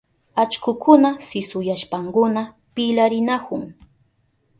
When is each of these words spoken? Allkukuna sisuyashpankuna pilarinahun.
Allkukuna 0.41 1.09
sisuyashpankuna 1.27 2.41
pilarinahun. 2.73 3.63